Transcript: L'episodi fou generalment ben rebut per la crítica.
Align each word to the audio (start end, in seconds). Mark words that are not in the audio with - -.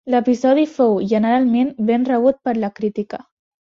L'episodi 0.11 0.63
fou 0.77 0.95
generalment 1.13 1.71
ben 1.93 2.11
rebut 2.13 2.43
per 2.47 2.59
la 2.67 2.75
crítica. 2.83 3.27